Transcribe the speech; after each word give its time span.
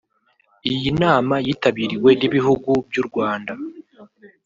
Iyi 0.71 0.89
nama 1.01 1.35
yitabiriwe 1.45 2.09
n’ibihugu 2.19 2.69
by’u 2.87 3.03
Rwanda 3.07 3.53